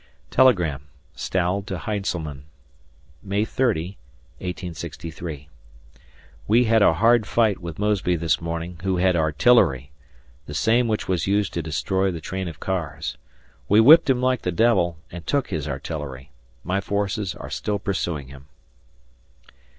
][Telegram, 0.31 0.87
Stahel 1.15 1.61
to 1.67 1.77
Heintzelman] 1.77 2.45
May 3.21 3.45
30, 3.45 3.99
1863. 4.39 5.47
We 6.47 6.63
had 6.63 6.81
a 6.81 6.95
hard 6.95 7.27
fight 7.27 7.59
with 7.59 7.77
Mosby 7.77 8.15
this 8.15 8.41
morning, 8.41 8.79
who 8.81 8.97
had 8.97 9.15
artillery, 9.15 9.91
the 10.47 10.55
same 10.55 10.87
which 10.87 11.07
was 11.07 11.27
used 11.27 11.53
to 11.53 11.61
destroy 11.61 12.09
the 12.09 12.19
train 12.19 12.47
of 12.47 12.59
cars. 12.59 13.15
We 13.69 13.79
whipped 13.79 14.09
him 14.09 14.23
like 14.23 14.41
the 14.41 14.51
devil, 14.51 14.97
and 15.11 15.27
took 15.27 15.51
his 15.51 15.67
artillery. 15.67 16.31
My 16.63 16.81
forces 16.81 17.35
are 17.35 17.51
still 17.51 17.77
pursuing 17.77 18.29
him. 18.29 18.47